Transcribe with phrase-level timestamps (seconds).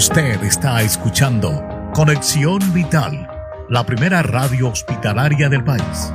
[0.00, 1.62] Usted está escuchando
[1.92, 3.28] Conexión Vital,
[3.68, 6.10] la primera radio hospitalaria del país.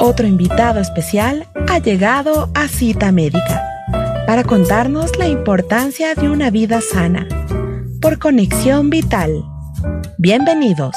[0.00, 3.62] Otro invitado especial ha llegado a Cita Médica
[4.26, 7.28] para contarnos la importancia de una vida sana
[8.00, 9.44] por Conexión Vital.
[10.16, 10.96] Bienvenidos.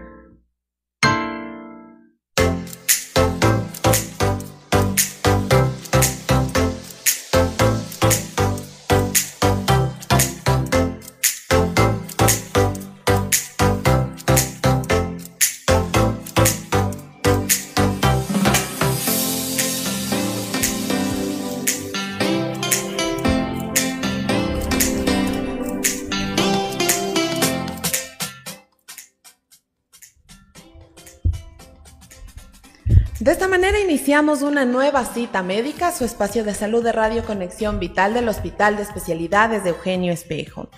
[34.11, 38.75] Iniciamos una nueva cita médica, su espacio de salud de Radio Conexión Vital del Hospital
[38.75, 40.69] de Especialidades de Eugenio Espejo.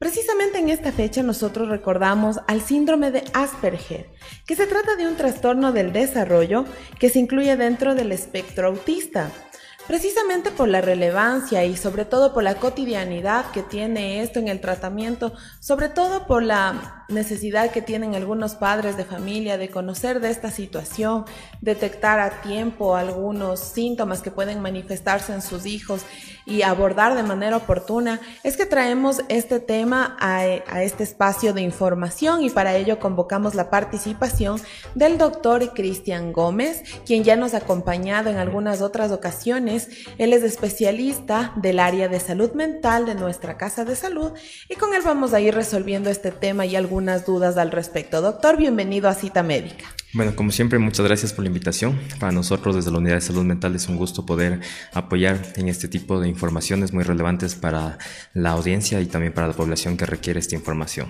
[0.00, 4.10] Precisamente en esta fecha nosotros recordamos al síndrome de Asperger,
[4.44, 6.64] que se trata de un trastorno del desarrollo
[6.98, 9.30] que se incluye dentro del espectro autista.
[9.86, 14.58] Precisamente por la relevancia y sobre todo por la cotidianidad que tiene esto en el
[14.58, 20.30] tratamiento, sobre todo por la necesidad que tienen algunos padres de familia de conocer de
[20.30, 21.26] esta situación,
[21.60, 26.00] detectar a tiempo algunos síntomas que pueden manifestarse en sus hijos
[26.46, 30.44] y abordar de manera oportuna, es que traemos este tema a,
[30.82, 34.60] este espacio de información y para ello convocamos la participación
[34.94, 39.88] del doctor Cristian Gómez, quien ya nos ha acompañado en algunas otras ocasiones
[40.18, 44.32] él es especialista del área de salud mental de nuestra casa de salud
[44.68, 48.20] y con él vamos a ir resolviendo este tema y algunas dudas al respecto.
[48.20, 49.84] Doctor, bienvenido a Cita Médica.
[50.14, 51.98] Bueno, como siempre, muchas gracias por la invitación.
[52.20, 54.60] Para nosotros desde la Unidad de Salud Mental es un gusto poder
[54.92, 57.98] apoyar en este tipo de informaciones muy relevantes para
[58.32, 61.08] la audiencia y también para la población que requiere esta información.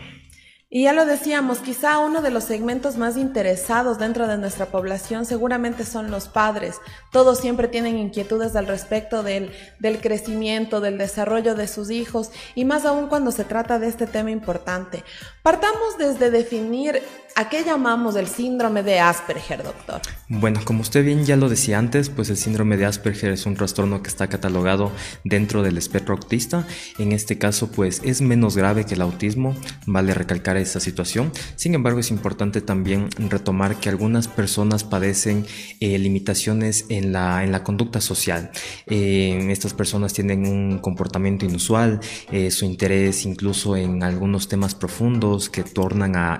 [0.71, 5.25] Y ya lo decíamos, quizá uno de los segmentos más interesados dentro de nuestra población
[5.25, 6.81] seguramente son los padres.
[7.13, 12.65] Todos siempre tienen inquietudes al respecto del, del, crecimiento, del desarrollo de sus hijos y
[12.65, 15.05] más aún cuando se trata de este tema importante.
[15.45, 17.03] Partamos desde definir
[17.37, 20.01] a qué llamamos el síndrome de Asperger, doctor.
[20.29, 23.57] Bueno, como usted bien ya lo decía antes, pues el síndrome de Asperger es un
[23.57, 24.93] trastorno que está catalogado
[25.25, 26.67] dentro del espectro autista.
[26.99, 29.57] En este caso, pues es menos grave que el autismo,
[29.87, 31.33] vale recalcar esa situación.
[31.57, 35.45] Sin embargo, es importante también retomar que algunas personas padecen
[35.81, 38.51] eh, limitaciones en la, en la conducta social.
[38.87, 42.01] Eh, estas personas tienen un comportamiento inusual,
[42.31, 46.39] eh, su interés incluso en algunos temas profundos, que tornan a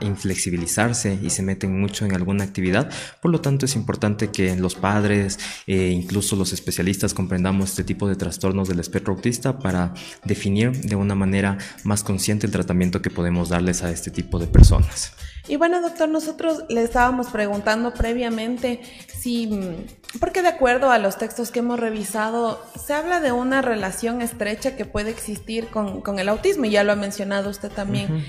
[0.91, 2.91] y se meten mucho en alguna actividad.
[3.21, 8.09] Por lo tanto, es importante que los padres e incluso los especialistas comprendamos este tipo
[8.09, 13.11] de trastornos del espectro autista para definir de una manera más consciente el tratamiento que
[13.11, 15.13] podemos darles a este tipo de personas.
[15.47, 18.81] Y bueno, doctor, nosotros le estábamos preguntando previamente
[19.15, 23.61] si, mm, porque de acuerdo a los textos que hemos revisado, se habla de una
[23.61, 27.71] relación estrecha que puede existir con, con el autismo, y ya lo ha mencionado usted
[27.71, 28.25] también.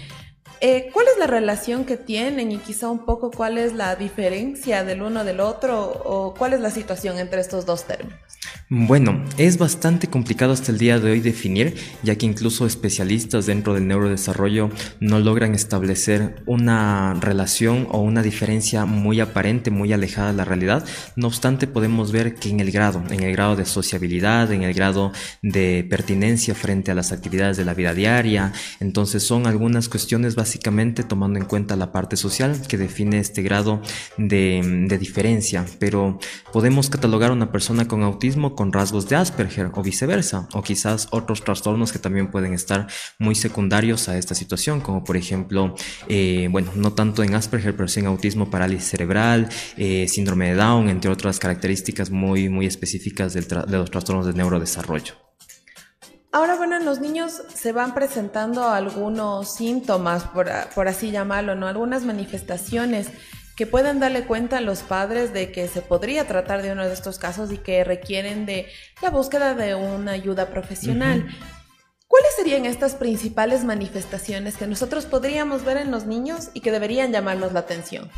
[0.67, 4.83] Eh, ¿Cuál es la relación que tienen y quizá un poco cuál es la diferencia
[4.83, 8.17] del uno del otro o cuál es la situación entre estos dos términos?
[8.67, 13.75] Bueno, es bastante complicado hasta el día de hoy definir, ya que incluso especialistas dentro
[13.75, 20.37] del neurodesarrollo no logran establecer una relación o una diferencia muy aparente, muy alejada de
[20.37, 20.83] la realidad.
[21.15, 24.73] No obstante, podemos ver que en el grado, en el grado de sociabilidad, en el
[24.73, 25.11] grado
[25.43, 31.39] de pertinencia frente a las actividades de la vida diaria, entonces son algunas cuestiones tomando
[31.39, 33.81] en cuenta la parte social que define este grado
[34.17, 36.19] de, diferencia, pero
[36.53, 41.07] podemos catalogar a una persona con autismo con rasgos de Asperger o viceversa, o quizás
[41.11, 42.87] otros trastornos que también pueden estar
[43.19, 45.75] muy secundarios a esta situación, como por ejemplo,
[46.07, 50.55] eh, bueno, no tanto en Asperger, pero sí en autismo, parálisis cerebral, eh, síndrome de
[50.55, 55.24] Down, entre otras características muy, muy específicas de los trastornos de neurodesarrollo.
[56.35, 61.65] Ahora, bueno, en los niños se van presentando algunos síntomas, por, por así llamarlo, ¿no?
[61.65, 63.07] Algunas manifestaciones
[63.55, 66.91] que puedan darle cuenta a los padres de que se podría tratar de uno de
[66.91, 68.67] estos casos y que requieren de
[69.01, 71.25] la búsqueda de una ayuda profesional.
[72.07, 77.11] ¿Cuáles serían estas principales manifestaciones que nosotros podríamos ver en los niños y que deberían
[77.11, 78.09] llamarnos la atención?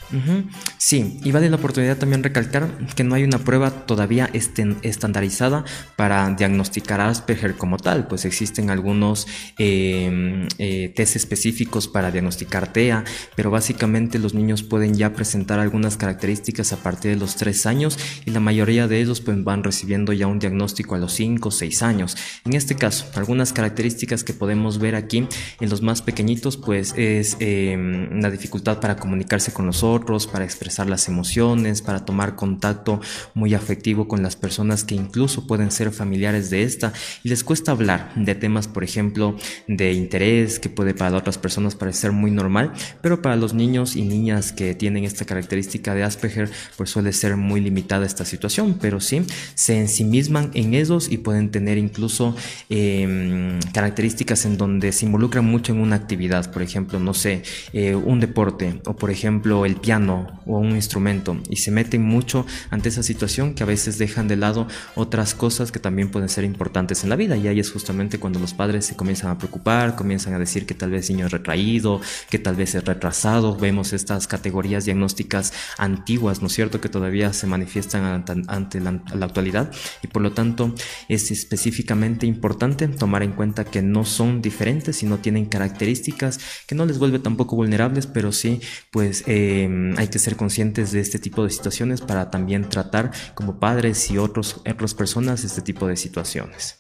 [0.78, 5.63] Sí, y vale la oportunidad también recalcar que no hay una prueba todavía estandarizada
[5.95, 9.25] para diagnosticar Asperger como tal, pues existen algunos
[9.57, 13.06] em, eh, test específicos para diagnosticar TEA,
[13.38, 17.98] pero básicamente los niños pueden ya presentar algunas características a partir de los 3 años
[18.25, 21.51] y la mayoría de ellos pues, van recibiendo ya un diagnóstico a los 5 o
[21.54, 22.18] 6 años.
[22.44, 25.27] En este caso, algunas características que podemos ver aquí
[25.59, 30.44] en los más pequeñitos, pues es em, la dificultad para comunicarse con los otros, para
[30.44, 33.00] expresar las emociones, para tomar contacto
[33.35, 36.91] muy afectivo con las personas que incluso pueden ser familiares de esta.
[37.24, 39.38] Y les cuesta hablar de temas, por ejemplo,
[39.68, 44.01] de interés que puede para otras personas parecer muy normal, pero para los niños y
[44.01, 49.00] niñas que tienen esta característica de Asperger, pues suele ser muy limitada esta situación, pero
[49.00, 49.21] sí
[49.56, 52.35] se ensimisman en ellos y pueden tener incluso
[52.69, 57.44] eh, características en donde se involucran mucho en una actividad, por ejemplo, no sé,
[57.74, 62.46] eh, un deporte o por ejemplo el piano o un instrumento y se meten mucho
[62.69, 66.44] ante esa situación que a veces dejan de lado otras cosas que también pueden ser
[66.44, 67.38] importantes en la vida.
[67.38, 70.74] Y ahí es justamente cuando los padres se comienzan a preocupar, comienzan a decir que
[70.74, 75.54] tal vez el niño es retraído, que tal vez es retrasado, vemos estas categorías diagnósticas
[75.78, 79.72] antiguas, ¿no es cierto?, que todavía se manifiestan ante, la, la actualidad.
[80.04, 80.74] Y por lo tanto
[81.08, 86.86] es específicamente importante tomar en cuenta que no son diferentes, sino tienen características que no
[86.86, 88.62] les vuelve tampoco vulnerables, pero sí,
[88.92, 93.59] pues em, hay que ser conscientes de este tipo de situaciones para también tratar como
[93.59, 96.77] padres y otros, otras personas este tipo de situaciones.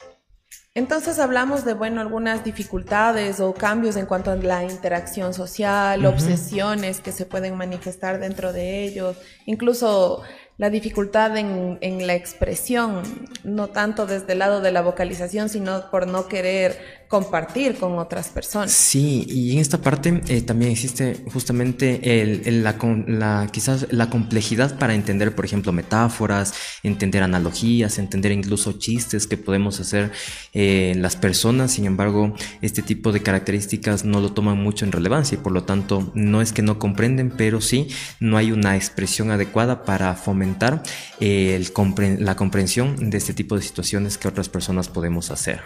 [0.77, 6.99] Entonces hablamos de, bueno, algunas dificultades o cambios en cuanto a la interacción social, obsesiones
[6.99, 10.21] que se pueden manifestar dentro de ellos, incluso
[10.57, 13.03] la dificultad en, en, la expresión,
[13.43, 18.29] no tanto desde el lado de la vocalización, sino por no querer compartir con otras
[18.29, 18.71] personas.
[18.71, 24.93] Sí, y en esta parte eh, también existe justamente el, la, quizás la complejidad para
[24.93, 30.11] entender, por ejemplo, metáforas, entender analogías, entender incluso chistes que podemos hacer
[30.53, 31.71] eh, las personas.
[31.71, 35.63] Sin embargo, este tipo de características no lo toman mucho en relevancia y por lo
[35.63, 37.87] tanto no es que no comprenden, pero sí
[38.19, 40.83] no hay una expresión adecuada para fomentar
[41.19, 45.61] la comprensión de este tipo de situaciones que otras personas podemos hacer.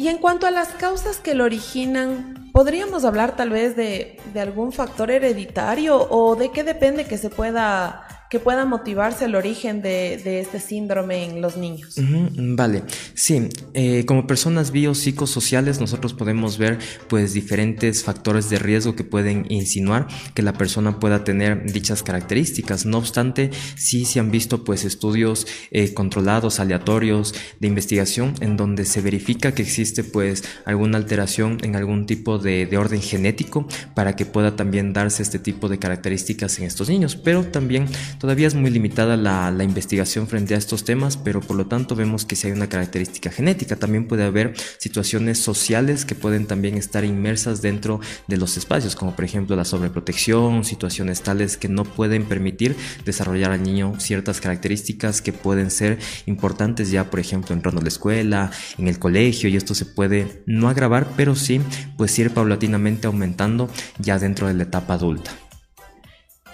[0.00, 4.40] Y en cuanto a las causas que lo originan, ¿podríamos hablar tal vez de, de
[4.40, 9.80] algún factor hereditario o de qué depende que se pueda que pueda motivarse el origen
[9.80, 11.94] de, de este síndrome en los niños.
[12.36, 12.82] vale,
[13.14, 16.78] sí, eh, como personas biopsicosociales nosotros podemos ver
[17.08, 22.84] pues diferentes factores de riesgo que pueden insinuar que la persona pueda tener dichas características.
[22.84, 28.84] No obstante, sí se han visto pues estudios eh, controlados, aleatorios de investigación en donde
[28.84, 34.16] se verifica que existe pues alguna alteración en algún tipo de, de orden genético para
[34.16, 37.86] que pueda también darse este tipo de características en estos niños, pero también
[38.18, 42.24] Todavía es muy limitada la, investigación frente a estos temas, pero por lo tanto vemos
[42.24, 47.04] que si hay una característica genética, también puede haber situaciones sociales que pueden también estar
[47.04, 52.24] inmersas dentro de los espacios, como por ejemplo la sobreprotección, situaciones tales que no pueden
[52.24, 52.74] permitir
[53.04, 57.88] desarrollar al niño ciertas características que pueden ser importantes ya, por ejemplo, entrando a la
[57.88, 61.60] escuela, en el colegio, y esto se puede no agravar, pero sí
[61.96, 65.47] pues ir paulatinamente aumentando ya dentro de la etapa adulta.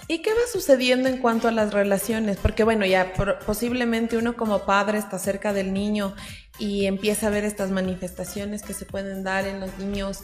[0.07, 2.37] ¿Y qué va sucediendo en cuanto a las relaciones?
[2.37, 3.15] Porque bueno, ya
[3.47, 6.15] posiblemente uno como padre está cerca del niño
[6.59, 10.21] y empieza a ver estas manifestaciones que se pueden dar en los niños,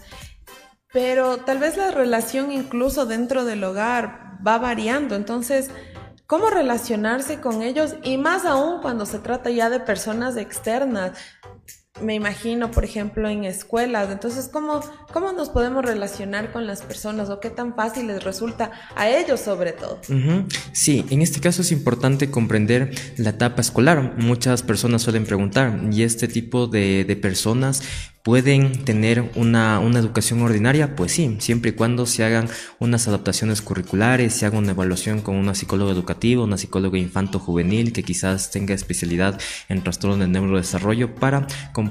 [0.93, 5.15] pero tal vez la relación incluso dentro del hogar va variando.
[5.15, 5.71] Entonces,
[6.27, 7.95] ¿cómo relacionarse con ellos?
[8.03, 11.13] Y más aún cuando se trata ya de personas externas
[12.03, 14.11] me imagino, por ejemplo, en escuelas.
[14.11, 14.81] Entonces, ¿cómo,
[15.13, 19.41] ¿cómo nos podemos relacionar con las personas o qué tan fácil les resulta a ellos
[19.41, 20.01] sobre todo?
[20.73, 24.15] Sí, en este caso es importante comprender la etapa escolar.
[24.17, 27.83] Muchas personas suelen preguntar, ¿y este tipo de, de personas
[28.23, 30.95] ¿Pueden tener una, educación ordinaria?
[30.95, 35.37] Pues sí, siempre y cuando se hagan unas adaptaciones curriculares, se haga una evaluación con
[35.37, 39.41] una psicóloga educativa, una psicóloga infanto-juvenil que quizás tenga especialidad
[39.71, 41.90] en trastorno del neurodesarrollo para comprender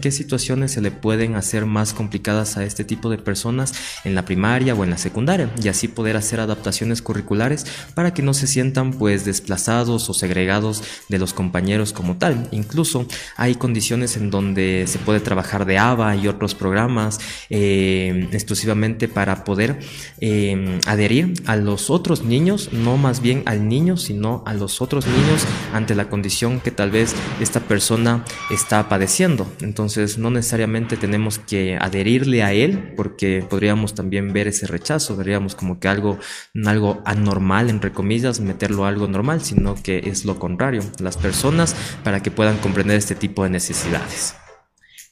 [0.00, 3.72] qué situaciones se le pueden hacer más complicadas a este tipo de personas
[4.04, 8.22] en la primaria o en la secundaria y así poder hacer adaptaciones curriculares para que
[8.22, 12.48] no se sientan pues desplazados o segregados de los compañeros como tal.
[12.52, 17.18] Incluso hay condiciones en donde se puede trabajar de ABA y otros programas
[17.50, 19.78] eh, exclusivamente para poder
[20.20, 25.06] eh, adherir a los otros niños, no más bien al niño, sino a los otros
[25.06, 29.37] niños ante la condición que tal vez esta persona está padeciendo.
[29.60, 35.54] Entonces no necesariamente tenemos que adherirle a él porque podríamos también ver ese rechazo, veríamos
[35.54, 36.18] como que algo,
[36.66, 41.76] algo anormal, entre comillas, meterlo a algo normal, sino que es lo contrario, las personas
[42.04, 44.34] para que puedan comprender este tipo de necesidades.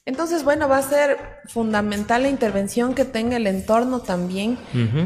[0.07, 4.57] Entonces, bueno, va a ser fundamental la intervención que tenga el entorno también,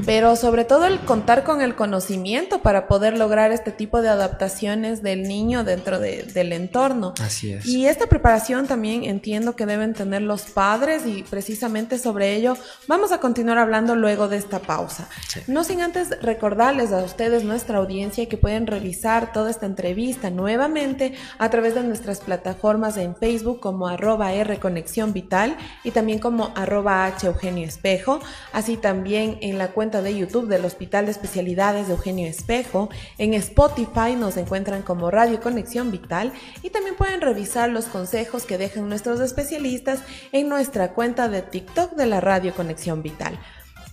[0.05, 5.01] pero sobre todo el contar con el conocimiento para poder lograr este tipo de adaptaciones
[5.01, 7.15] del niño dentro del entorno.
[7.19, 7.65] Así es.
[7.65, 12.55] Y esta preparación también entiendo que deben tener los padres y precisamente sobre ello
[12.87, 15.09] vamos a continuar hablando luego de esta pausa.
[15.47, 21.15] No sin antes recordarles a ustedes, nuestra audiencia, que pueden revisar toda esta entrevista nuevamente
[21.39, 27.05] a través de nuestras plataformas en Facebook como arroba Rconexión Vital y también como arroba
[27.05, 28.19] H Eugenio Espejo,
[28.51, 33.33] así también en la cuenta de YouTube del Hospital de Especialidades de Eugenio Espejo, en
[33.33, 38.89] Spotify nos encuentran como Radio Conexión Vital y también pueden revisar los consejos que dejan
[38.89, 39.99] nuestros especialistas
[40.31, 43.39] en nuestra cuenta de TikTok de la Radio Conexión Vital.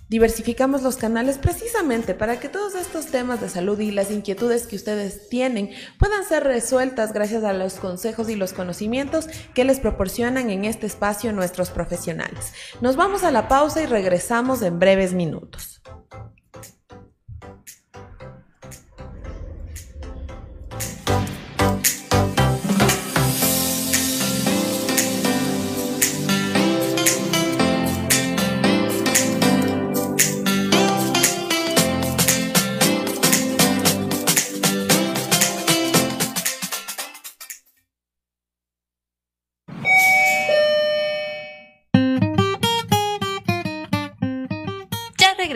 [0.09, 4.75] Diversificamos los canales precisamente para que todos estos temas de salud y las inquietudes que
[4.75, 10.49] ustedes tienen puedan ser resueltas gracias a los consejos y los conocimientos que les proporcionan
[10.49, 12.53] en este espacio nuestros profesionales.
[12.81, 15.79] Nos vamos a la pausa y regresamos en breves minutos.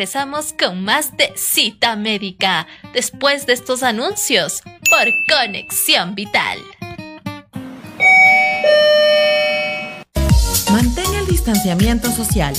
[0.03, 6.59] Regresamos con más de Cita Médica después de estos anuncios por Conexión Vital.
[10.73, 12.53] Mantén el distanciamiento social.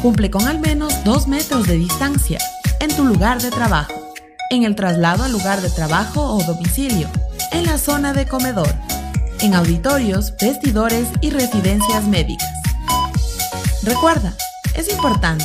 [0.00, 2.38] Cumple con al menos dos metros de distancia
[2.80, 3.92] en tu lugar de trabajo,
[4.48, 7.10] en el traslado al lugar de trabajo o domicilio,
[7.52, 8.74] en la zona de comedor,
[9.40, 12.48] en auditorios, vestidores y residencias médicas.
[13.82, 14.34] Recuerda,
[14.74, 15.44] es importante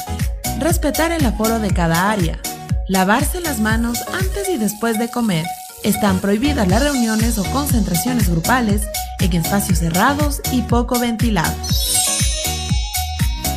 [0.60, 2.40] respetar el aforo de cada área,
[2.88, 5.46] lavarse las manos antes y después de comer.
[5.84, 8.88] Están prohibidas las reuniones o concentraciones grupales
[9.20, 12.00] en espacios cerrados y poco ventilados.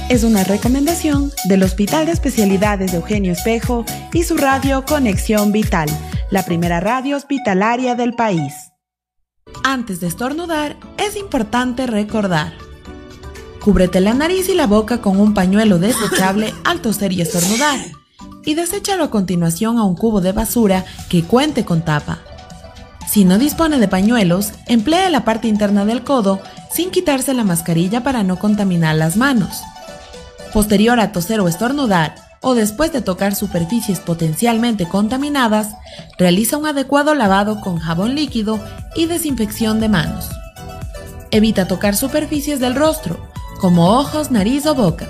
[0.08, 5.88] Es una recomendación del Hospital de Especialidades de Eugenio Espejo y su radio Conexión Vital,
[6.30, 8.54] la primera radio hospitalaria del país.
[9.64, 12.65] Antes de estornudar, es importante recordar
[13.66, 17.80] Cúbrete la nariz y la boca con un pañuelo desechable al toser y estornudar.
[18.44, 22.20] Y deséchalo a continuación a un cubo de basura que cuente con tapa.
[23.10, 26.38] Si no dispone de pañuelos, emplee la parte interna del codo
[26.72, 29.62] sin quitarse la mascarilla para no contaminar las manos.
[30.52, 35.74] Posterior a toser o estornudar, o después de tocar superficies potencialmente contaminadas,
[36.18, 38.60] realiza un adecuado lavado con jabón líquido
[38.94, 40.28] y desinfección de manos.
[41.32, 45.06] Evita tocar superficies del rostro, como ojos, nariz o boca,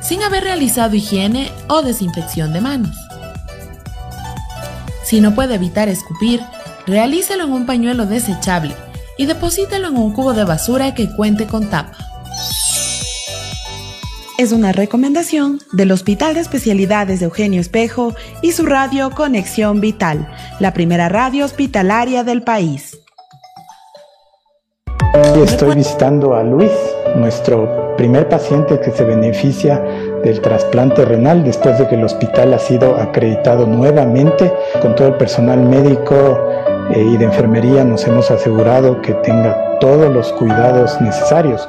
[0.00, 2.96] sin haber realizado higiene o desinfección de manos.
[5.04, 6.40] Si no puede evitar escupir,
[6.86, 8.74] realícelo en un pañuelo desechable
[9.16, 11.96] y deposítelo en un cubo de basura que cuente con tapa.
[14.38, 20.28] Es una recomendación del Hospital de Especialidades de Eugenio Espejo y su radio Conexión Vital,
[20.60, 22.98] la primera radio hospitalaria del país.
[25.42, 26.70] Estoy visitando a Luis,
[27.16, 29.82] nuestro primer paciente que se beneficia
[30.22, 35.14] del trasplante renal después de que el hospital ha sido acreditado nuevamente con todo el
[35.14, 36.38] personal médico
[36.90, 41.68] eh, y de enfermería nos hemos asegurado que tenga todos los cuidados necesarios.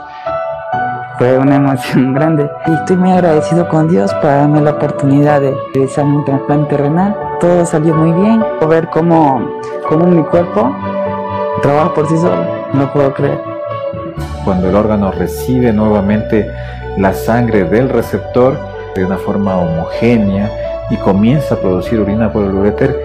[1.17, 5.55] Fue una emoción grande y estoy muy agradecido con Dios por darme la oportunidad de
[5.73, 7.15] realizar un trasplante renal.
[7.39, 8.43] Todo salió muy bien.
[8.67, 9.49] Ver cómo,
[9.87, 10.75] cómo mi cuerpo
[11.61, 13.56] trabaja por sí solo, no puedo creer
[14.43, 16.51] cuando el órgano recibe nuevamente
[16.97, 18.57] la sangre del receptor
[18.95, 20.49] de una forma homogénea
[20.89, 22.95] y comienza a producir orina por el uréter,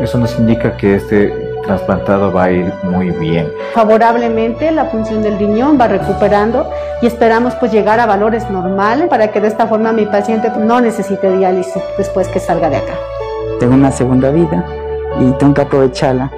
[0.00, 3.50] eso nos indica que este trasplantado va a ir muy bien.
[3.74, 6.70] Favorablemente la función del riñón va recuperando
[7.02, 10.80] y esperamos pues llegar a valores normales para que de esta forma mi paciente no
[10.80, 12.94] necesite diálisis después que salga de acá.
[13.60, 14.64] Tengo una segunda vida
[15.20, 16.30] y tengo que aprovecharla.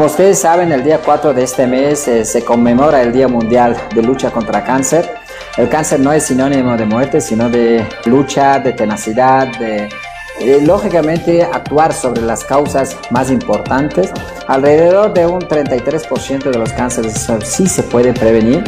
[0.00, 3.76] Como ustedes saben, el día 4 de este mes eh, se conmemora el Día Mundial
[3.94, 5.06] de Lucha contra Cáncer.
[5.58, 9.90] El cáncer no es sinónimo de muerte, sino de lucha, de tenacidad, de
[10.40, 14.10] eh, lógicamente actuar sobre las causas más importantes.
[14.48, 18.64] Alrededor de un 33% de los cánceres sí se puede prevenir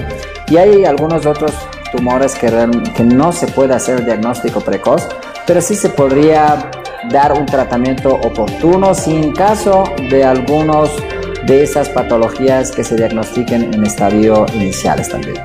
[0.49, 1.53] y hay algunos otros
[1.97, 2.49] tumores que,
[2.95, 5.09] que no se puede hacer diagnóstico precoz,
[5.47, 6.71] pero sí se podría
[7.11, 10.91] dar un tratamiento oportuno sin caso de algunos
[11.47, 15.37] de esas patologías que se diagnostiquen en estadio iniciales también.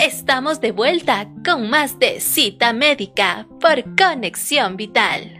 [0.00, 5.39] Estamos de vuelta con más de cita médica por Conexión Vital.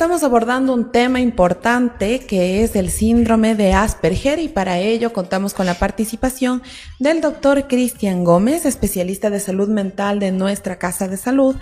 [0.00, 5.52] Estamos abordando un tema importante que es el síndrome de Asperger y para ello contamos
[5.52, 6.62] con la participación
[6.98, 11.54] del doctor Cristian Gómez, especialista de salud mental de nuestra Casa de Salud.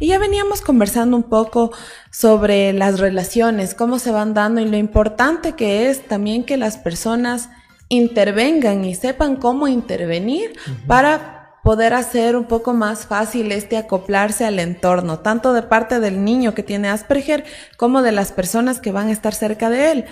[0.00, 1.72] Y ya veníamos conversando un poco
[2.10, 6.78] sobre las relaciones, cómo se van dando y lo importante que es también que las
[6.78, 7.50] personas
[7.90, 10.54] intervengan y sepan cómo intervenir
[10.86, 16.22] para poder hacer un poco más fácil este acoplarse al entorno, tanto de parte del
[16.22, 17.44] niño que tiene Asperger
[17.78, 20.04] como de las personas que van a estar cerca de él.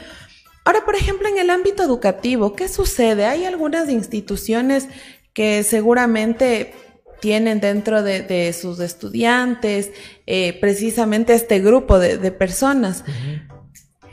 [0.65, 3.27] Ahora, por ejemplo, en el ámbito educativo, ¿qué sucede?
[3.27, 4.89] Hay algunas instituciones
[5.35, 6.73] que seguramente
[7.21, 9.91] tienen dentro de, sus estudiantes
[10.27, 13.05] eh, precisamente este grupo de, personas.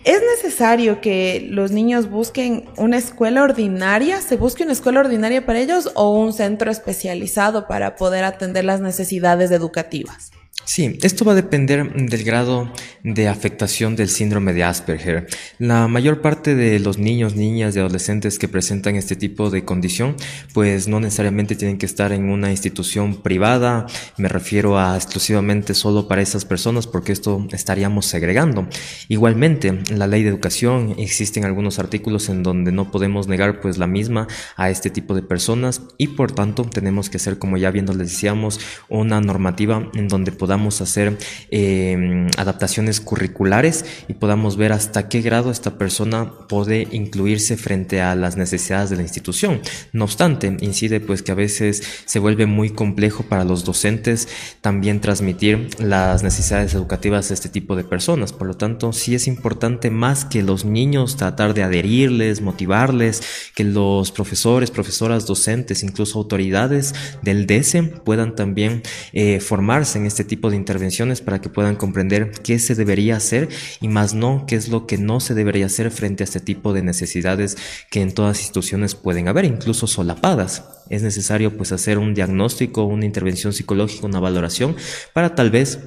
[0.05, 4.21] ¿Es necesario que los niños busquen una escuela ordinaria?
[4.21, 8.79] ¿Se busque una escuela ordinaria para ellos o un centro especializado para poder atender las
[8.79, 10.31] necesidades educativas?
[10.69, 12.71] Sí, esto va a depender del grado
[13.03, 15.25] de afectación del síndrome de Asperger.
[15.57, 20.15] La mayor parte de los niños, niñas y adolescentes que presentan este tipo de condición,
[20.53, 23.87] pues no necesariamente tienen que estar en una institución privada.
[24.17, 28.67] Me refiero a exclusivamente solo para esas personas porque esto estaríamos segregando.
[29.07, 33.79] Igualmente, en la ley de educación existen algunos artículos en donde no podemos negar pues
[33.79, 37.71] la misma a este tipo de personas y por tanto tenemos que hacer, como ya
[37.71, 41.17] viendo les decíamos, una normativa en donde podamos hacer
[41.49, 48.15] em, adaptaciones curriculares y podamos ver hasta qué grado esta persona puede incluirse frente a
[48.15, 49.61] las necesidades de la institución.
[49.93, 54.27] No obstante, incide pues que a veces se vuelve muy complejo para los docentes
[54.61, 58.33] también transmitir las necesidades educativas de este tipo de personas.
[58.33, 63.21] Por lo tanto, sí es importante más que los niños tratar de adherirles, motivarles,
[63.55, 68.81] que los profesores, profesoras, docentes, incluso autoridades del DESE puedan también
[69.13, 73.49] eh, formarse en este tipo de intervenciones para que puedan comprender qué se debería hacer
[73.81, 76.73] y más no qué es lo que no se debería hacer frente a este tipo
[76.73, 77.57] de necesidades
[77.89, 80.63] que en todas instituciones pueden haber, incluso solapadas.
[80.89, 84.75] Es necesario pues hacer un diagnóstico, una intervención psicológica, una valoración
[85.13, 85.79] para tal vez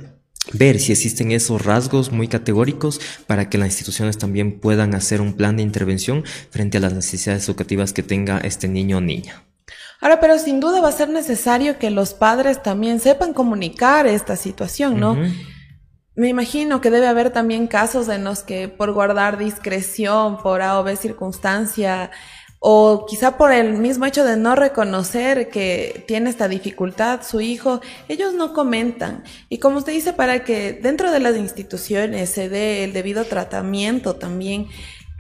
[0.53, 5.35] ver si existen esos rasgos muy categóricos para que las instituciones también puedan hacer un
[5.35, 9.45] plan de intervención frente a las necesidades educativas que tenga este niño o niña.
[10.03, 14.35] Ahora, pero sin duda va a ser necesario que los padres también sepan comunicar esta
[14.35, 15.17] situación, ¿no?
[16.17, 20.81] Me imagino que debe haber también casos en los que por guardar discreción, por A
[20.81, 22.11] o B circunstancia,
[22.59, 27.81] o quizá por el mismo hecho de no reconocer que tiene esta dificultad su hijo,
[28.09, 29.23] ellos no comentan.
[29.49, 34.17] Y como usted dice, para que dentro de las instituciones se dé el debido tratamiento
[34.17, 34.67] también,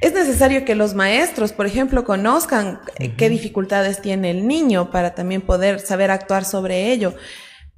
[0.02, 2.80] es necesario que los maestros, por ejemplo, conozcan
[3.16, 7.14] qué dificultades tiene el niño para también poder saber actuar sobre ello.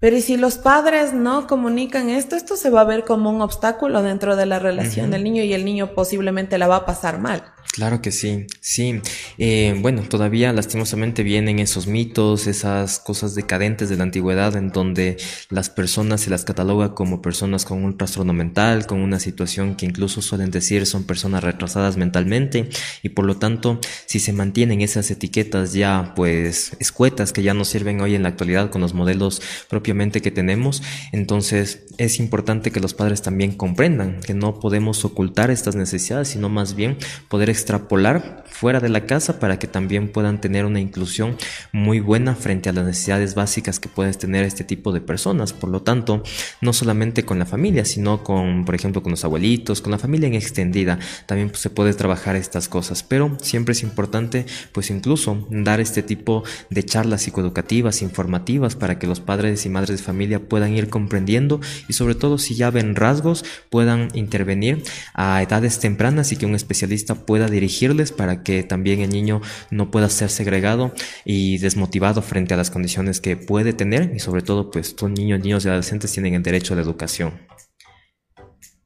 [0.00, 4.02] Pero si los padres no comunican esto, esto se va a ver como un obstáculo
[4.02, 7.53] dentro de la relación del niño y el niño posiblemente la va a pasar mal.
[7.72, 9.00] Claro que sí, sí.
[9.36, 15.16] Eh, bueno, todavía lastimosamente vienen esos mitos, esas cosas decadentes de la antigüedad en donde
[15.50, 19.86] las personas se las cataloga como personas con un trastorno mental, con una situación que
[19.86, 22.68] incluso suelen decir son personas retrasadas mentalmente
[23.02, 27.64] y por lo tanto si se mantienen esas etiquetas ya pues escuetas que ya no
[27.64, 32.80] sirven hoy en la actualidad con los modelos propiamente que tenemos, entonces es importante que
[32.80, 36.98] los padres también comprendan que no podemos ocultar estas necesidades, sino más bien
[37.28, 41.36] poder extrapolar fuera de la casa para que también puedan tener una inclusión
[41.72, 45.52] muy buena frente a las necesidades básicas que puedes tener este tipo de personas.
[45.52, 46.22] Por lo tanto,
[46.60, 50.28] no solamente con la familia, sino con, por ejemplo, con los abuelitos, con la familia
[50.28, 53.02] en extendida, también pues, se puede trabajar estas cosas.
[53.02, 59.06] Pero siempre es importante, pues incluso dar este tipo de charlas psicoeducativas, informativas, para que
[59.06, 62.94] los padres y madres de familia puedan ir comprendiendo y sobre todo si ya ven
[62.94, 69.00] rasgos, puedan intervenir a edades tempranas y que un especialista pueda dirigirles para que también
[69.00, 70.92] el niño no pueda ser segregado
[71.24, 75.40] y desmotivado frente a las condiciones que puede tener y sobre todo pues todos niños,
[75.40, 77.32] niños y adolescentes tienen el derecho a la educación.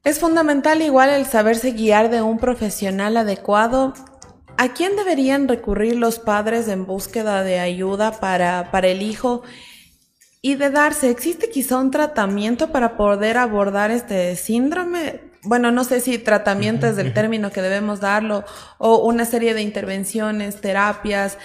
[0.03, 3.93] Es fundamental igual el saberse guiar de un profesional adecuado.
[4.57, 9.43] ¿A quién deberían recurrir los padres en búsqueda de ayuda para, para el hijo?
[10.41, 15.28] Y de darse, ¿existe quizá un tratamiento para poder abordar este síndrome?
[15.43, 18.43] Bueno, no sé si tratamiento es el término que debemos darlo,
[18.77, 21.37] o una serie de intervenciones, terapias,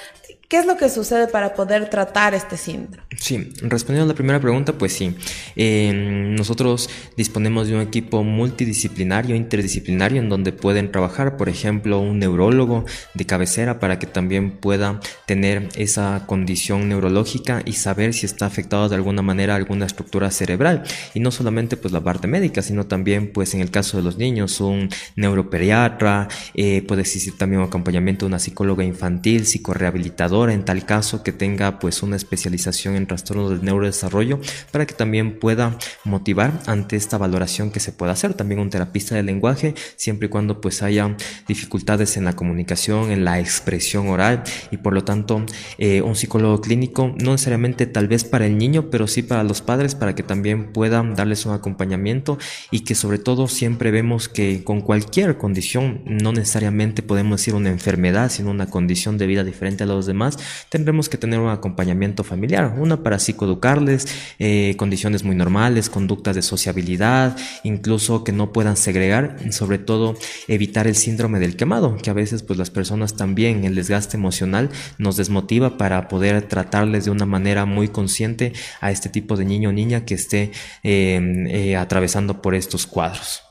[0.49, 3.03] ¿Qué es lo que sucede para poder tratar este síndrome?
[3.17, 5.15] Sí, respondiendo a la primera pregunta, pues sí.
[5.57, 12.85] nosotros disponemos de un equipo multidisciplinario, interdisciplinario, en donde pueden trabajar, por ejemplo, un neurólogo
[13.15, 18.89] de cabecera para que también pueda tener esa condición neurológica y saber si está afectado
[18.89, 20.83] de alguna manera alguna estructura cerebral.
[21.15, 24.19] Y no solamente pues la parte médica, sino también pues en el caso de los
[24.19, 30.65] niños, un neuroperiatra, eh, puede existir también un acompañamiento de una psicóloga infantil, psicorehabilitadora, en
[30.65, 34.41] tal caso que tenga pues una especialización en trastornos del neurodesarrollo
[34.73, 38.35] para que también pueda motivar ante esta valoración que se pueda hacer.
[38.35, 41.17] También un terapista del lenguaje, siempre y cuando pues haya
[41.47, 44.43] dificultades en la comunicación, en la expresión oral
[44.73, 45.45] y por lo tanto
[45.79, 49.63] eh, un psicólogo clínico, no necesariamente tal vez para el niño, pero sí para los
[49.63, 52.39] padres para que también puedan darles un acompañamiento
[52.73, 57.71] y que sobre todo siempre vemos que con cualquier condición, no necesariamente podemos decir una
[57.71, 60.24] enfermedad, sino una condición de vida diferente a los demás,
[60.69, 64.07] tendremos que tener un acompañamiento familiar, una para psicoeducarles,
[64.39, 70.17] eh, condiciones muy normales, conductas de sociabilidad, incluso que no puedan segregar, sobre todo
[70.49, 74.71] evitar el síndrome del quemado, que a veces pues las personas también el desgaste emocional
[74.99, 79.71] nos desmotiva para poder tratarles de una manera muy consciente a este tipo de niño
[79.71, 83.44] o niña que esté eh, eh, atravesando por estos cuadros.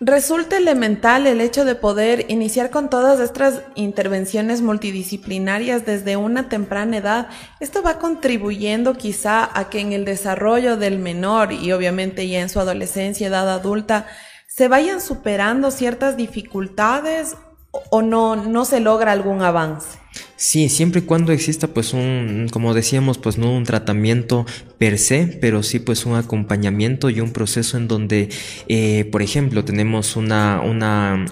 [0.00, 6.98] Resulta elemental el hecho de poder iniciar con todas estas intervenciones multidisciplinarias desde una temprana
[6.98, 7.28] edad.
[7.58, 12.48] Esto va contribuyendo quizá a que en el desarrollo del menor y obviamente ya en
[12.48, 14.06] su adolescencia, edad adulta,
[14.46, 17.36] se vayan superando ciertas dificultades
[17.90, 19.98] o no, no se logra algún avance.
[20.36, 24.46] Sí, siempre y cuando exista pues un, como decíamos, pues no un tratamiento
[24.78, 28.28] per se, pero sí pues un acompañamiento y un proceso en donde,
[28.68, 31.26] eh, por ejemplo, tenemos una, una,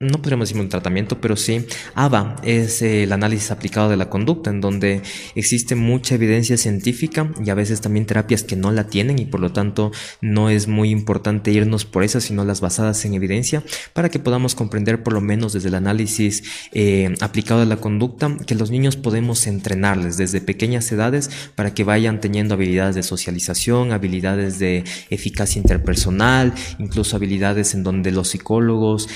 [0.00, 4.50] no podríamos decir un tratamiento, pero sí, ABA es el análisis aplicado de la conducta,
[4.50, 5.02] en donde
[5.34, 9.40] existe mucha evidencia científica y a veces también terapias que no la tienen y por
[9.40, 14.08] lo tanto no es muy importante irnos por esas, sino las basadas en evidencia, para
[14.08, 18.56] que podamos comprender por lo menos desde el análisis eh, aplicado de la conducta que
[18.56, 24.58] los niños podemos entrenarles desde pequeñas edades para que vayan teniendo habilidades de socialización, habilidades
[24.58, 29.08] de eficacia interpersonal, incluso habilidades en donde los psicólogos,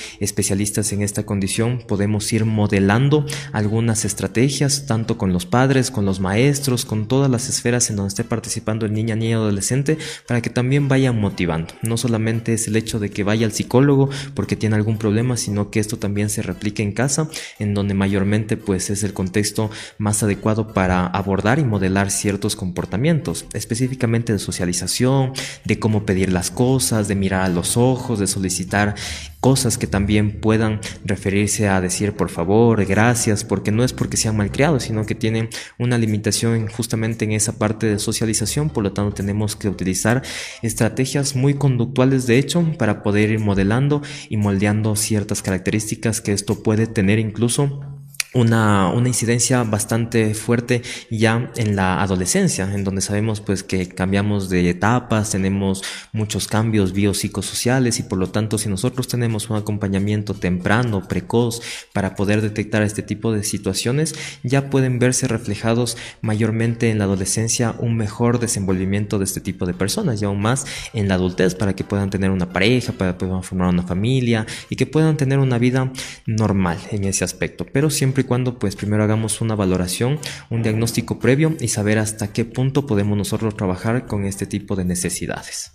[0.76, 6.84] en esta condición podemos ir modelando algunas estrategias, tanto con los padres, con los maestros,
[6.84, 10.86] con todas las esferas en donde esté participando el niña, niña, adolescente, para que también
[10.86, 11.74] vayan motivando.
[11.82, 15.70] No solamente es el hecho de que vaya al psicólogo porque tiene algún problema, sino
[15.70, 20.22] que esto también se replique en casa, en donde mayormente pues es el contexto más
[20.22, 25.32] adecuado para abordar y modelar ciertos comportamientos, específicamente de socialización,
[25.64, 28.94] de cómo pedir las cosas, de mirar a los ojos, de solicitar
[29.40, 34.36] cosas que también puedan referirse a decir por favor, gracias, porque no es porque sean
[34.36, 35.48] malcriados, sino que tienen
[35.78, 40.22] una limitación justamente en esa parte de socialización, por lo tanto tenemos que utilizar
[40.62, 46.62] estrategias muy conductuales de hecho para poder ir modelando y moldeando ciertas características que esto
[46.62, 47.97] puede tener incluso
[48.34, 54.50] una, una, incidencia bastante fuerte ya en la adolescencia, en donde sabemos pues que cambiamos
[54.50, 60.34] de etapas, tenemos muchos cambios biopsicosociales y por lo tanto si nosotros tenemos un acompañamiento
[60.34, 61.62] temprano, precoz,
[61.92, 67.74] para poder detectar este tipo de situaciones, ya pueden verse reflejados mayormente en la adolescencia
[67.78, 71.74] un mejor desenvolvimiento de este tipo de personas y aún más en la adultez para
[71.74, 75.38] que puedan tener una pareja, para que puedan formar una familia y que puedan tener
[75.38, 75.90] una vida
[76.26, 80.18] normal en ese aspecto, pero siempre cuando pues primero hagamos una valoración,
[80.50, 84.84] un diagnóstico previo y saber hasta qué punto podemos nosotros trabajar con este tipo de
[84.84, 85.72] necesidades.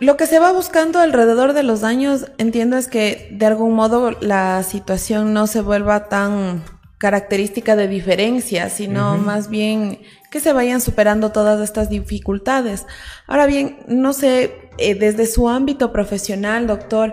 [0.00, 4.10] Lo que se va buscando alrededor de los años, entiendo, es que de algún modo
[4.20, 6.64] la situación no se vuelva tan
[6.98, 12.86] característica de diferencia, sino más bien que se vayan superando todas estas dificultades.
[13.26, 17.12] Ahora bien, no sé, eh, desde su ámbito profesional, doctor,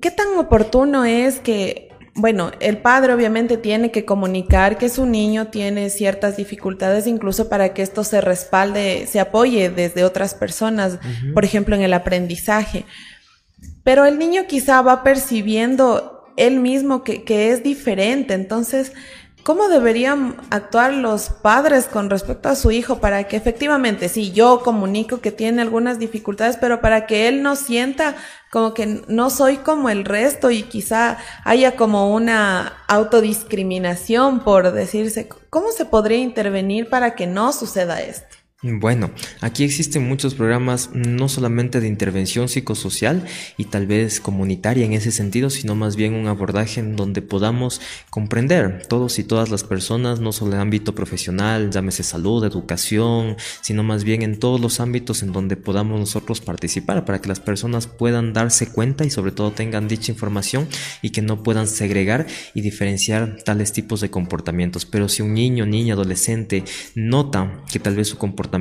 [0.00, 5.48] ¿qué tan oportuno es que bueno, el padre obviamente tiene que comunicar que su niño
[5.48, 10.98] tiene ciertas dificultades, incluso para que esto se respalde, se apoye desde otras personas,
[11.32, 12.84] por ejemplo, en el aprendizaje.
[13.82, 18.92] Pero el niño quizá va percibiendo él mismo que, que es diferente, entonces
[19.42, 24.60] ¿Cómo deberían actuar los padres con respecto a su hijo para que efectivamente, sí, yo
[24.62, 28.14] comunico que tiene algunas dificultades, pero para que él no sienta
[28.52, 35.28] como que no soy como el resto y quizá haya como una autodiscriminación por decirse,
[35.50, 38.41] ¿cómo se podría intervenir para que no suceda esto?
[38.64, 43.24] Bueno, aquí existen muchos programas no solamente de intervención psicosocial
[43.56, 47.80] y tal vez comunitaria en ese sentido, sino más bien un abordaje en donde podamos
[48.08, 53.34] comprender todos y todas las personas, no solo en el ámbito profesional, llámese salud, educación,
[53.62, 57.40] sino más bien en todos los ámbitos en donde podamos nosotros participar para que las
[57.40, 60.68] personas puedan darse cuenta y sobre todo tengan dicha información
[61.02, 64.86] y que no puedan segregar y diferenciar tales tipos de comportamientos.
[64.86, 66.62] Pero si un niño, niña, adolescente
[66.94, 68.51] nota que tal vez su comportamiento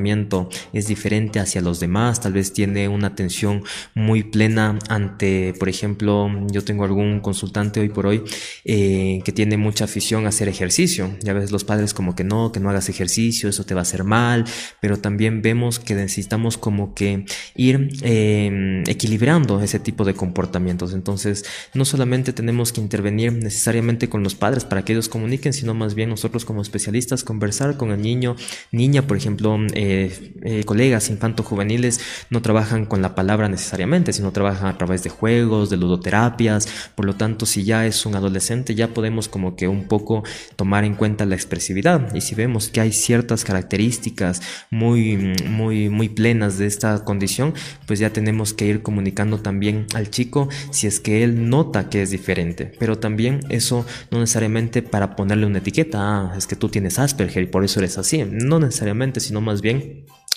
[0.73, 6.29] es diferente hacia los demás, tal vez tiene una atención muy plena ante, por ejemplo,
[6.51, 8.23] yo tengo algún consultante hoy por hoy
[8.65, 11.15] eh, que tiene mucha afición a hacer ejercicio.
[11.21, 13.83] Ya ves los padres como que no, que no hagas ejercicio, eso te va a
[13.83, 14.45] hacer mal,
[14.79, 17.25] pero también vemos que necesitamos como que
[17.55, 20.93] ir em, equilibrando ese tipo de comportamientos.
[20.93, 25.73] Entonces, no solamente tenemos que intervenir necesariamente con los padres para que ellos comuniquen, sino
[25.73, 28.35] más bien nosotros como especialistas conversar con el niño,
[28.71, 34.67] niña, por ejemplo, eh, eh, colegas infanto-juveniles no trabajan con la palabra necesariamente, sino trabajan
[34.67, 38.89] a través de juegos, de ludoterapias, por lo tanto si ya es un adolescente ya
[38.89, 40.23] podemos como que un poco
[40.55, 42.13] tomar en cuenta la expresividad.
[42.13, 47.55] Y si vemos que hay ciertas características muy, muy, muy plenas de esta condición,
[47.87, 52.03] pues ya tenemos que ir comunicando también al chico si es que él nota que
[52.03, 56.69] es diferente, pero también eso no necesariamente para ponerle una etiqueta, ah, es que tú
[56.69, 59.70] tienes Asperger y por eso eres así, no necesariamente, sino más bien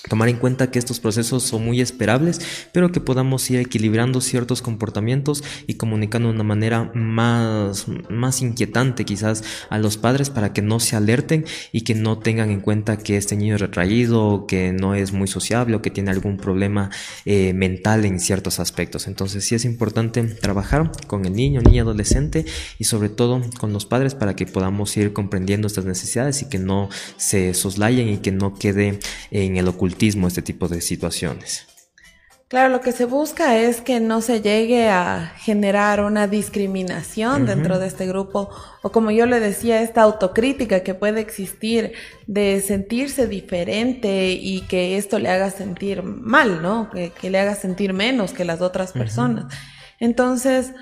[0.09, 2.39] Tomar en cuenta que estos procesos son muy esperables,
[2.73, 9.07] pero que podamos ir equilibrando ciertos comportamientos y comunicando de una manera más, más inquietante
[9.07, 12.99] quizás a los padres para que no se alerten y que no tengan en cuenta
[12.99, 16.91] que este niño es retraído, que no es muy sociable o que tiene algún problema
[17.25, 19.07] eh, mental en ciertos aspectos.
[19.07, 22.45] Entonces sí es importante trabajar con el niño, niña, adolescente
[22.79, 26.59] y sobre todo con los padres para que podamos ir comprendiendo estas necesidades y que
[26.59, 28.99] no se soslayen y que no quede
[29.35, 31.67] en el ocultismo este tipo de situaciones.
[32.47, 37.81] Claro, lo que se busca es que no se llegue a generar una discriminación dentro
[37.81, 38.49] de este grupo
[38.83, 41.95] o como yo le decía, esta autocrítica que puede existir
[42.29, 46.91] de sentirse diferente y que esto le haga sentir mal, ¿no?
[46.91, 49.53] Que, le haga sentir menos que las otras personas.
[49.99, 50.75] Entonces,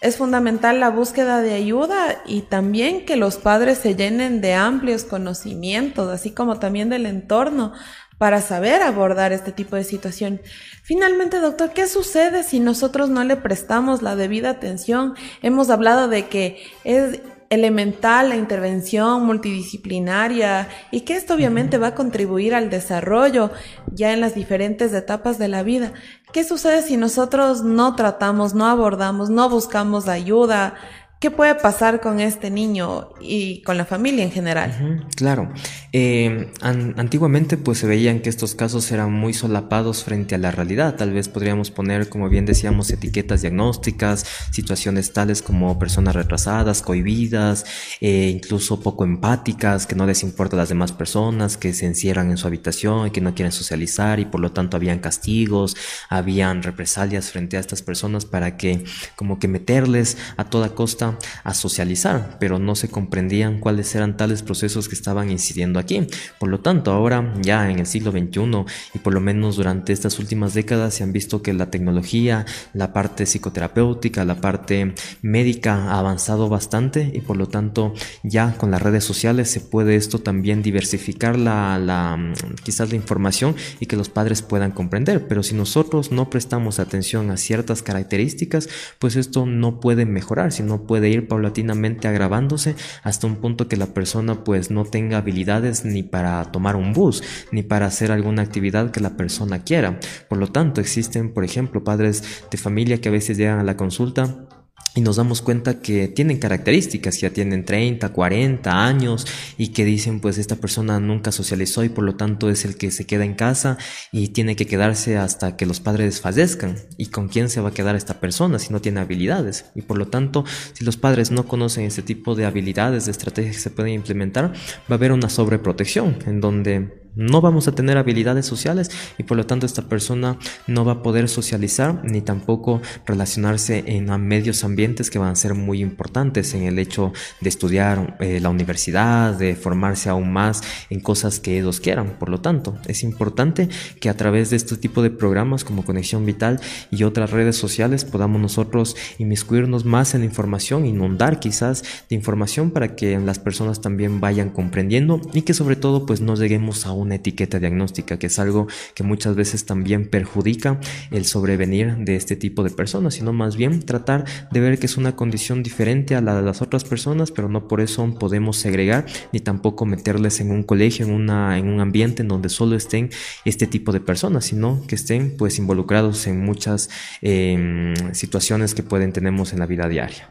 [0.00, 5.04] es fundamental la búsqueda de ayuda y también que los padres se llenen de amplios
[5.04, 7.72] conocimientos, así como también del entorno,
[8.18, 10.40] para saber abordar este tipo de situación.
[10.84, 15.14] Finalmente, doctor, ¿qué sucede si nosotros no le prestamos la debida atención?
[15.42, 17.20] Hemos hablado de que es
[17.52, 23.50] elemental la intervención multidisciplinaria y que esto obviamente va a contribuir al desarrollo
[23.92, 25.92] ya en las diferentes etapas de la vida.
[26.32, 30.74] ¿Qué sucede si nosotros no tratamos, no abordamos, no buscamos ayuda?
[31.22, 35.06] ¿Qué puede pasar con este niño y con la familia en general?
[35.14, 35.52] claro.
[35.92, 40.96] Eh, antiguamente pues se veían que estos casos eran muy solapados frente a la realidad.
[40.96, 47.66] Tal vez podríamos poner, como bien decíamos, etiquetas diagnósticas, situaciones tales como personas retrasadas, cohibidas,
[48.00, 52.30] eh, incluso poco empáticas, que no les importa a las demás personas, que se encierran
[52.30, 55.76] en su habitación y que no quieren socializar y por lo tanto habían castigos,
[56.08, 58.82] habían represalias frente a estas personas para que
[59.14, 61.11] como que meterles a toda costa
[61.44, 66.06] a, socializar, pero no se comprendían cuáles eran tales procesos que estaban incidiendo aquí.
[66.38, 70.18] Por lo tanto, ahora ya en el siglo XXI y por lo menos durante estas
[70.18, 75.98] últimas décadas se han visto que la tecnología, la parte psicoterapéutica, la parte médica ha
[75.98, 80.62] avanzado bastante y por lo tanto ya con las redes sociales se puede esto también
[80.62, 85.26] diversificar la, la quizás la información y que los padres puedan comprender.
[85.28, 90.82] Pero si nosotros no prestamos atención a ciertas características, pues esto no puede mejorar, sino
[90.82, 96.02] puede ir paulatinamente agravándose hasta un punto que la persona pues no tenga habilidades ni
[96.02, 99.98] para tomar un bus, ni para hacer alguna actividad que la persona quiera.
[100.28, 103.76] Por lo tanto, existen, por ejemplo, padres de familia que a veces llegan a la
[103.76, 104.46] consulta
[104.94, 109.26] y nos damos cuenta que tienen características, ya tienen 30, 40 años
[109.56, 112.90] y que dicen pues esta persona nunca socializó y por lo tanto es el que
[112.90, 113.78] se queda en casa
[114.10, 116.76] y tiene que quedarse hasta que los padres fallezcan.
[116.96, 119.66] ¿Y con quién se va a quedar esta persona si no tiene habilidades?
[119.74, 123.56] Y por lo tanto, si los padres no conocen este tipo de habilidades, de estrategias
[123.56, 124.54] que se pueden implementar, va
[124.90, 129.46] a haber una sobreprotección en donde no vamos a tener habilidades sociales y por lo
[129.46, 135.18] tanto esta persona no va a poder socializar ni tampoco relacionarse en medios ambientes que
[135.18, 140.08] van a ser muy importantes en el hecho de estudiar eh, la universidad, de formarse
[140.08, 142.18] aún más en cosas que ellos quieran.
[142.18, 143.68] Por lo tanto, es importante
[144.00, 148.04] que a través de este tipo de programas como Conexión Vital y otras redes sociales
[148.04, 153.80] podamos nosotros inmiscuirnos más en la información, inundar quizás de información para que las personas
[153.80, 158.18] también vayan comprendiendo y que sobre todo pues no lleguemos a un una etiqueta diagnóstica,
[158.18, 163.14] que es algo que muchas veces también perjudica el sobrevenir de este tipo de personas,
[163.14, 166.62] sino más bien tratar de ver que es una condición diferente a la de las
[166.62, 171.12] otras personas, pero no por eso podemos segregar ni tampoco meterles en un colegio, en,
[171.12, 173.10] una, en un ambiente en donde solo estén
[173.44, 179.12] este tipo de personas, sino que estén pues involucrados en muchas em, situaciones que pueden
[179.12, 180.30] tenemos en la vida diaria.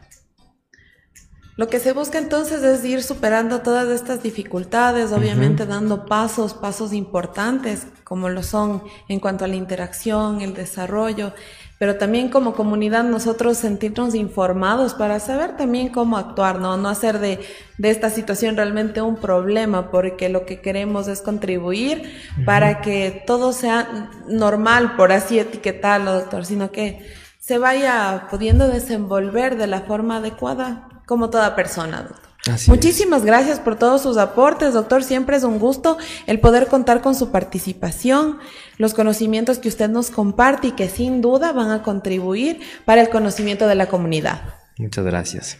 [1.54, 6.94] Lo que se busca entonces es ir superando todas estas dificultades, obviamente dando pasos, pasos
[6.94, 11.34] importantes, como lo son en cuanto a la interacción, el desarrollo,
[11.78, 16.78] pero también como comunidad nosotros sentirnos informados para saber también cómo actuar, ¿no?
[16.78, 17.38] No hacer de,
[17.76, 22.14] de esta situación realmente un problema, porque lo que queremos es contribuir
[22.46, 27.04] para que todo sea normal, por así etiquetarlo, doctor, sino que
[27.38, 32.32] se vaya pudiendo desenvolver de la forma adecuada como toda persona, doctor.
[32.66, 35.04] Muchísimas gracias por todos sus aportes, doctor.
[35.04, 38.38] Siempre es un gusto el poder contar con su participación,
[38.78, 43.10] los conocimientos que usted nos comparte y que sin duda van a contribuir para el
[43.10, 44.42] conocimiento de la comunidad.
[44.76, 45.58] Muchas gracias.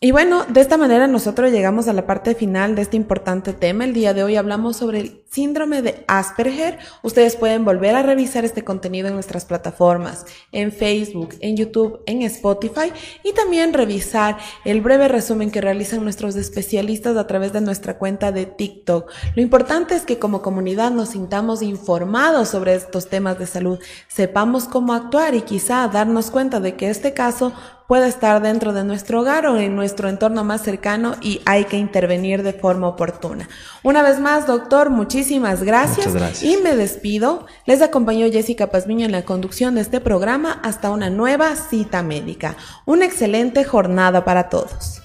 [0.00, 3.84] Y bueno, de esta manera nosotros llegamos a la parte final de este importante tema.
[3.84, 6.78] El día de hoy hablamos sobre el síndrome de Asperger.
[7.02, 12.20] Ustedes pueden volver a revisar este contenido en nuestras plataformas, en Facebook, en YouTube, en
[12.22, 12.92] Spotify
[13.24, 18.30] y también revisar el breve resumen que realizan nuestros especialistas a través de nuestra cuenta
[18.30, 19.10] de TikTok.
[19.34, 24.64] Lo importante es que como comunidad nos sintamos informados sobre estos temas de salud, sepamos
[24.64, 27.54] cómo actuar y quizá darnos cuenta de que este caso
[27.88, 31.76] puede estar dentro de nuestro hogar o en nuestro entorno más cercano y hay que
[31.76, 33.50] intervenir de forma oportuna.
[33.82, 35.21] Una vez más, doctor, muchísimas
[35.62, 36.14] gracias.
[36.14, 36.42] gracias.
[36.42, 37.46] Y me despido.
[37.66, 42.56] Les acompañó Jessica Pazmiño en la conducción de este programa hasta una nueva cita médica.
[42.86, 45.01] Una excelente jornada para todos.